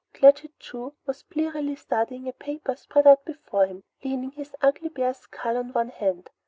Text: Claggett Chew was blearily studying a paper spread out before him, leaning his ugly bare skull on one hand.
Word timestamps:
Claggett 0.15 0.57
Chew 0.57 0.95
was 1.05 1.21
blearily 1.21 1.75
studying 1.75 2.27
a 2.27 2.33
paper 2.33 2.75
spread 2.75 3.05
out 3.05 3.23
before 3.23 3.67
him, 3.67 3.83
leaning 4.03 4.31
his 4.31 4.55
ugly 4.59 4.89
bare 4.89 5.13
skull 5.13 5.57
on 5.57 5.73
one 5.73 5.89
hand. 5.89 6.31